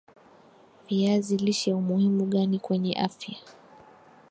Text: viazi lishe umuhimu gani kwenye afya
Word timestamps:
viazi 0.89 1.37
lishe 1.45 1.71
umuhimu 1.81 2.23
gani 2.33 2.59
kwenye 2.65 2.93
afya 3.07 3.35